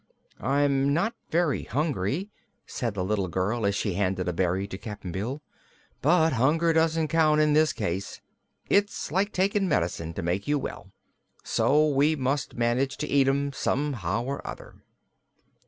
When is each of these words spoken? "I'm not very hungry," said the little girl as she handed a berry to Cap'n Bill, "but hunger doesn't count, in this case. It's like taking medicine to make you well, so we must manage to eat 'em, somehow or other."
"I'm 0.39 0.95
not 0.95 1.13
very 1.29 1.61
hungry," 1.65 2.31
said 2.65 2.95
the 2.95 3.03
little 3.05 3.27
girl 3.27 3.67
as 3.67 3.75
she 3.75 3.93
handed 3.93 4.27
a 4.27 4.33
berry 4.33 4.65
to 4.67 4.77
Cap'n 4.79 5.11
Bill, 5.11 5.43
"but 6.01 6.33
hunger 6.33 6.73
doesn't 6.73 7.09
count, 7.09 7.39
in 7.39 7.53
this 7.53 7.71
case. 7.71 8.19
It's 8.67 9.11
like 9.11 9.31
taking 9.31 9.67
medicine 9.67 10.15
to 10.15 10.23
make 10.23 10.47
you 10.47 10.57
well, 10.57 10.91
so 11.43 11.87
we 11.87 12.15
must 12.15 12.55
manage 12.55 12.97
to 12.97 13.07
eat 13.07 13.27
'em, 13.27 13.53
somehow 13.53 14.23
or 14.23 14.41
other." 14.47 14.81